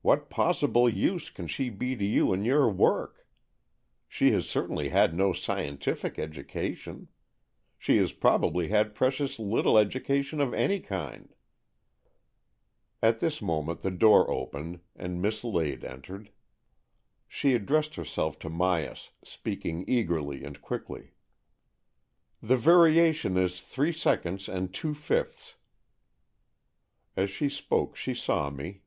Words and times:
What 0.00 0.30
possible 0.30 0.88
use 0.88 1.28
can 1.28 1.46
she 1.46 1.68
be 1.68 1.94
to 1.94 2.02
you 2.02 2.32
in 2.32 2.42
your 2.42 2.70
work? 2.70 3.28
She 4.08 4.30
has 4.30 4.48
cer 4.48 4.66
tainly 4.66 4.88
had 4.88 5.12
no 5.12 5.34
scientific 5.34 6.18
education. 6.18 7.08
She 7.76 7.98
has 7.98 8.14
probably 8.14 8.68
had 8.68 8.94
precious 8.94 9.38
little 9.38 9.76
education 9.76 10.40
of 10.40 10.54
any 10.54 10.80
kind." 10.80 11.34
At 13.02 13.20
this 13.20 13.42
moment 13.42 13.82
the 13.82 13.90
door 13.90 14.30
opened, 14.30 14.80
and 14.96 15.20
Miss 15.20 15.44
Lade 15.44 15.84
entered. 15.84 16.30
She 17.26 17.52
addressed 17.52 17.96
herself 17.96 18.38
to 18.38 18.48
Myas, 18.48 19.10
speaking 19.22 19.84
eagerly 19.86 20.44
and 20.44 20.58
quickly:" 20.62 21.10
The 22.42 22.56
variation 22.56 23.36
is 23.36 23.60
three 23.60 23.92
seconds 23.92 24.48
and 24.48 24.72
two 24.72 24.94
fifths." 24.94 25.56
70 27.16 27.20
AN^EXCHANGE 27.20 27.22
OF 27.22 27.22
SOULS 27.22 27.24
As 27.24 27.30
she 27.30 27.48
spoke 27.50 27.96
she 27.96 28.14
saw 28.14 28.48
me. 28.48 28.80